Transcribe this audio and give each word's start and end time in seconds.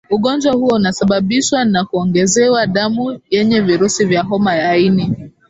ugonjwa 0.09 0.53
huo 0.53 0.67
unasababishwa 0.75 1.65
na 1.65 1.85
kuongezewa 1.85 2.67
damu 2.67 3.19
yenye 3.29 3.61
virusi 3.61 4.05
vya 4.05 4.23
homa 4.23 4.55
ya 4.55 4.77
ini 4.77 5.31